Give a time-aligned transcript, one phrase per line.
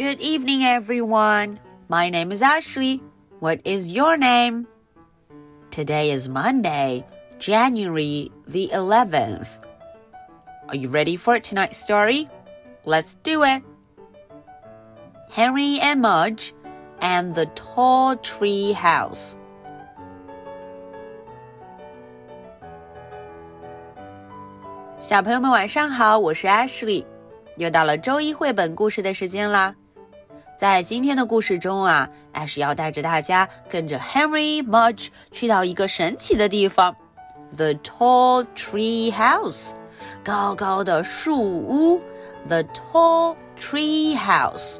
[0.00, 1.58] Good evening, everyone.
[1.88, 3.02] My name is Ashley.
[3.40, 4.66] What is your name?
[5.70, 7.04] Today is Monday,
[7.38, 9.60] January the 11th.
[10.68, 12.28] Are you ready for tonight's story?
[12.84, 13.62] Let's do it.
[15.30, 16.54] Henry and Mudge
[17.00, 19.36] and the Tall Tree House.
[24.98, 27.04] 小朋友们晚上好，我是 Ashley，
[27.56, 29.74] 又到了周一绘本故事的时间啦。
[30.61, 36.95] 在今天的故事中啊，Ash 要带着大家跟着 Henry Mudge 去到一个神奇的地方
[37.55, 39.71] ，The Tall Tree House，
[40.23, 41.99] 高高的树屋
[42.47, 44.77] ，The Tall Tree House。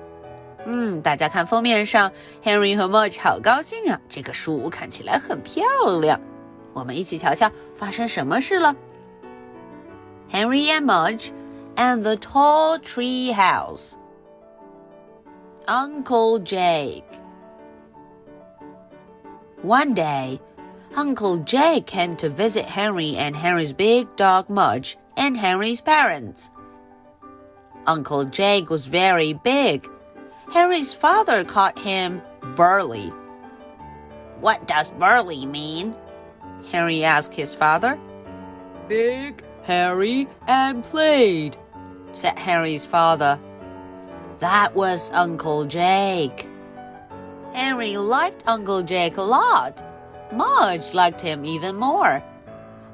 [0.68, 2.12] 嗯，大家看封面上
[2.44, 5.64] ，Henry 和 Mudge 好高兴啊，这个树屋看起来很漂
[6.00, 6.22] 亮。
[6.74, 8.76] 我们一起瞧瞧发生什么事了。
[10.32, 11.30] Henry and Mudge
[11.76, 13.94] and the Tall Tree House.
[15.68, 17.06] Uncle Jake.
[19.62, 20.42] One day,
[20.96, 26.50] Uncle Jake came to visit Henry and Henry's big dog Mudge and Henry's parents.
[27.86, 29.88] Uncle Jake was very big.
[30.52, 32.22] Henry's father called him
[32.56, 33.14] Burly.
[34.40, 35.96] What does burly mean?
[36.72, 38.00] Henry asked his father.
[38.88, 41.56] Big, hairy, and played,
[42.14, 43.40] said Henry's father.
[44.42, 46.50] That was Uncle Jake.
[47.54, 49.86] Henry liked Uncle Jake a lot.
[50.34, 52.24] Mudge liked him even more.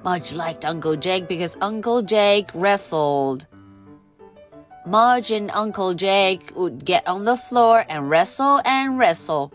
[0.03, 3.47] Mudge liked Uncle Jake because Uncle Jake wrestled.
[4.85, 9.53] Mudge and Uncle Jake would get on the floor and wrestle and wrestle.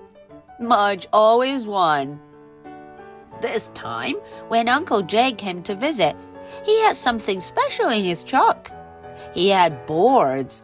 [0.59, 2.19] Mudge always won.
[3.43, 4.15] This time,
[4.49, 6.17] when Uncle Jake came to visit,
[6.65, 8.73] he had something special in his truck.
[9.35, 10.63] He had boards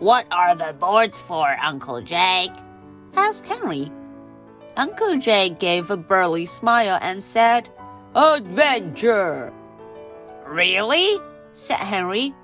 [0.00, 2.52] what are the boards for, Uncle Jake?
[3.14, 3.92] asked Henry.
[4.76, 7.68] Uncle Jake gave a burly smile and said,
[8.14, 9.52] Adventure!
[10.46, 11.20] Really?
[11.52, 12.34] said Henry.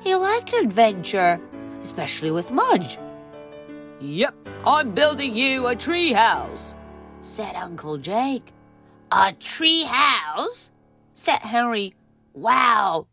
[0.00, 1.40] He liked adventure,
[1.82, 2.98] especially with Mudge.
[4.00, 4.34] Yep,
[4.66, 6.74] I'm building you a tree house,
[7.22, 8.52] said Uncle Jake.
[9.10, 10.70] A tree house?
[11.14, 11.94] said Henry.
[12.34, 13.06] Wow,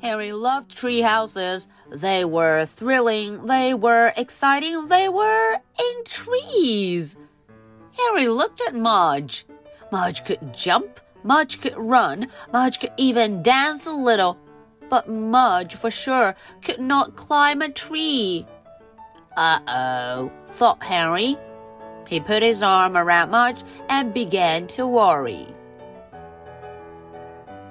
[0.00, 1.68] Henry loved tree houses.
[1.90, 7.16] They were thrilling, they were exciting, they were in trees.
[7.92, 9.46] Henry looked at Mudge.
[9.92, 14.36] Mudge could jump, Mudge could run, Mudge could even dance a little.
[14.88, 18.46] But Mudge, for sure, could not climb a tree.
[19.36, 21.36] Uh oh, thought Harry.
[22.08, 25.46] He put his arm around Mudge and began to worry.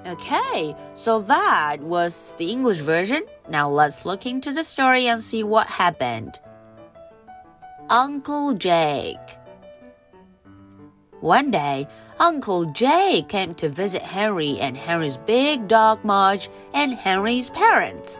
[0.07, 3.21] Okay, so that was the English version.
[3.49, 6.39] Now let's look into the story and see what happened.
[7.87, 9.17] Uncle Jake.
[11.21, 11.87] One day,
[12.19, 18.19] Uncle Jake came to visit Henry and Henry's big dog Mudge and Henry's parents.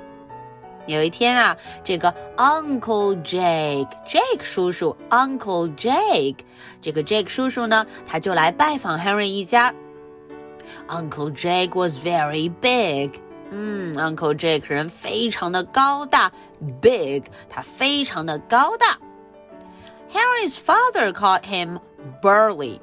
[0.85, 6.37] 有一天啊，这个 Uncle Jake Jake 叔叔 Uncle Jake
[6.81, 9.73] 这个 Jake 叔叔呢，他就来拜访 Henry 一家。
[10.87, 13.19] Uncle Jake was very big.
[13.51, 16.31] 嗯，Uncle Jake 人非常的高大，
[16.81, 18.97] big，他非常的高大。
[20.13, 21.77] Harry's father called him
[22.21, 22.79] burly.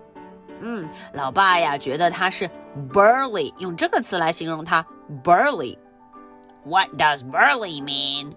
[0.61, 2.51] 嗯，老爸呀觉得他是
[2.93, 4.85] burly，用这个词来形容他
[5.25, 8.35] burly。What does burly mean?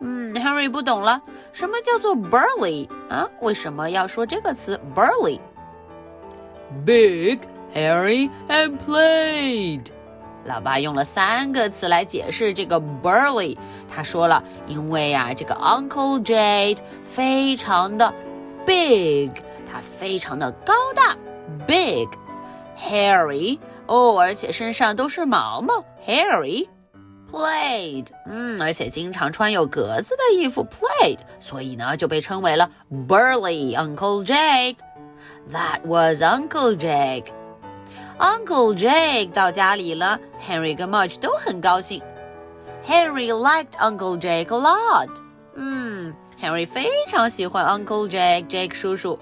[0.00, 1.20] 嗯，Harry 不懂了，
[1.52, 3.28] 什么叫做 burly 啊？
[3.40, 7.40] 为什么要说这个词 burly？Big
[7.73, 9.87] hairy and played。
[10.45, 13.57] 老爸用了三个词来解释这个 burly。
[13.93, 18.13] 他说了，因为啊，这个 Uncle Jake 非常的
[18.65, 19.31] big，
[19.71, 21.15] 他非常的高大
[21.65, 22.07] ，big。
[22.77, 23.57] hairy
[23.87, 26.67] 哦，而且身上都是毛毛，hairy。
[27.31, 32.69] Played，嗯，而且经常穿有格子的衣服，played，所以呢就被称为了
[33.07, 34.75] burly Uncle Jake。
[35.51, 37.25] That was Uncle Jake。
[38.22, 40.18] Uncle Jake 到家里了，
[40.48, 42.02] Henry 跟 Mudge 都很高兴。
[42.86, 45.08] Henry liked Uncle Jake a lot。
[45.54, 49.18] 嗯，Henry 非常喜欢 Uncle Jake，Jake 叔叔。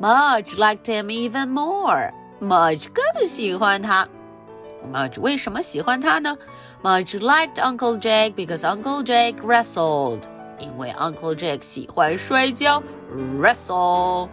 [0.00, 4.08] Mudge liked him even more。Mudge 更喜欢他。
[4.92, 6.36] Mudge 为什么喜欢他呢？
[6.82, 10.22] Mudge liked Uncle Jake because Uncle Jake wrestled。
[10.58, 12.82] 因为 Uncle Jake 喜欢摔跤，
[13.40, 14.28] wrestle。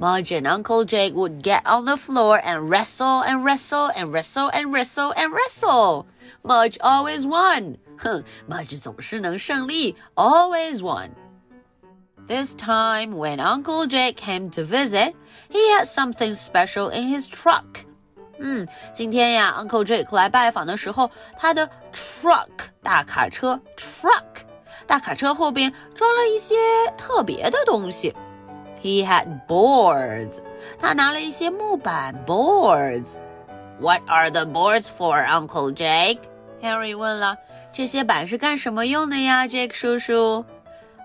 [0.00, 4.50] Mudge and Uncle Jake would get on the floor and wrestle and wrestle and wrestle
[4.52, 6.06] and wrestle and wrestle.
[6.44, 7.78] Mudge always won.
[7.98, 11.10] 哼，Mudge 总是能胜利，always won.
[12.28, 15.14] This time, when Uncle Jake came to visit,
[15.48, 17.86] he had something special in his truck.
[18.38, 22.48] 嗯，今天呀，Uncle Jake 来拜访的时候，他的 truck
[22.82, 24.44] 大卡车 truck
[24.86, 26.54] 大卡车后边装了一些
[26.98, 28.14] 特别的东西。
[28.82, 30.38] He had boards，
[30.78, 37.36] 他拿了一些木板 boards。What are the boards for, Uncle Jake？Henry 问了，
[37.72, 40.44] 这些板是干什么用的呀，Jake 叔叔？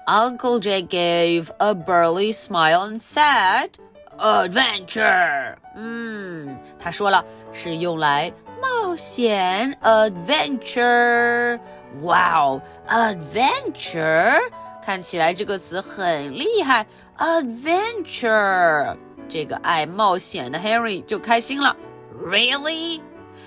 [0.08, 3.70] Uncle Jake gave a burly smile and said,
[4.18, 8.32] "Adventure." 嗯，他说了是用来
[8.62, 11.60] 冒险，adventure。
[12.02, 14.40] 哇哦，adventure，
[14.86, 16.86] 看起来这个词很厉害，
[17.18, 18.96] adventure。
[19.30, 21.76] 这个爱冒险的 Harry 就开心了。
[22.14, 23.02] Really?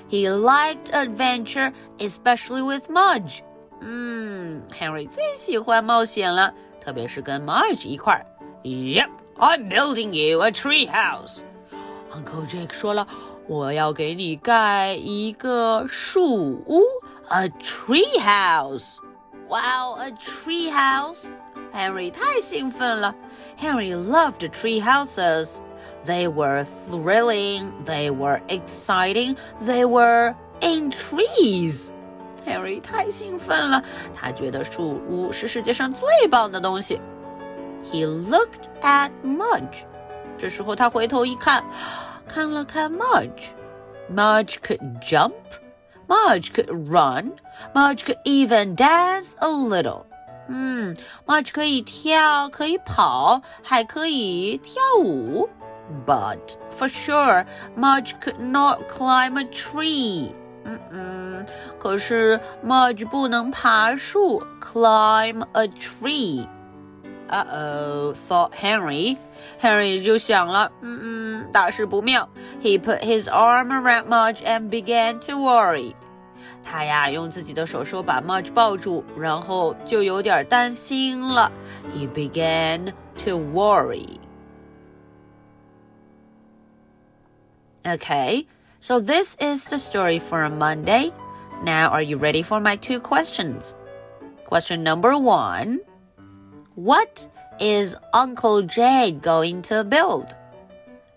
[0.08, 3.40] He liked adventure, especially with Mudge.
[3.80, 8.24] 嗯，Henry 最喜欢冒险了，特别是跟 Mudge 一块儿。
[8.62, 11.40] Yep, I'm building you a tree house.
[12.12, 13.06] Uncle Jake 说了，
[13.46, 16.82] 我要给你盖一个树屋，
[17.28, 18.96] a tree house。
[19.48, 21.28] Wow, a tree house!
[21.72, 23.14] Henry 太兴奋了。
[23.58, 25.60] Henry loved tree houses.
[26.06, 31.90] They were thrilling, they were exciting, they were in trees.
[32.46, 33.82] Henry 太兴奋了，
[34.14, 37.00] 他觉得树屋是世界上最棒的东西。
[37.84, 39.84] He looked at Mudge.
[40.38, 41.64] 这时候他回头一看，
[42.28, 45.32] 看了看 Mudge。Mudge could jump,
[46.08, 47.32] Mudge could run,
[47.74, 50.04] Mudge could even dance a little.
[50.48, 50.94] 嗯，
[51.26, 55.48] Mudge 可以跳，可以跑，还可以跳舞。
[56.06, 57.46] But for sure,
[57.76, 60.32] Mudge could not climb a tree.
[60.64, 61.46] 嗯嗯，
[61.78, 66.46] 可是 Mudge 不能爬树，climb a tree。
[67.28, 69.16] uh oh, thought Henry.
[69.60, 72.28] Henry 就想了，嗯嗯，大事不妙。
[72.62, 75.94] He put his arm around Mudge and began to worry.
[76.62, 81.50] 他呀，用自己的手手把 Mudge 抱住，然后就有点担心了。
[81.94, 82.92] He began
[83.24, 84.18] to worry.
[87.84, 88.46] Okay,
[88.80, 91.12] so this is the story for a Monday.
[91.62, 93.74] Now, are you ready for my two questions?
[94.48, 95.80] Question number one.
[96.78, 97.28] What
[97.58, 100.30] is Uncle Jake going to build?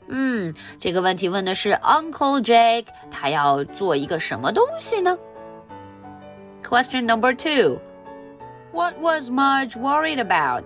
[0.08, 5.18] 嗯，这个问题问的是 Uncle Jake，他要做一个什么东西呢？
[6.64, 7.80] Question number two.
[8.72, 10.64] What was Mudge worried about?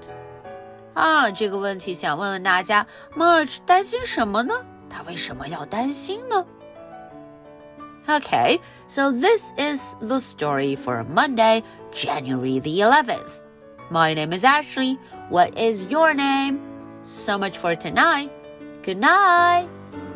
[0.94, 2.86] 啊，这个问题想问问大家，
[3.16, 4.54] Mudge 担心什么呢？
[4.90, 6.46] 他为什么要担心呢？
[8.08, 11.64] Okay, so this is the story for Monday,
[11.94, 13.42] January the 11th.
[13.91, 14.99] My name is Ashley.
[15.29, 16.61] What is your name?
[17.05, 18.33] So much for tonight.
[18.83, 19.69] Good night.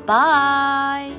[0.07, 1.15] Bye.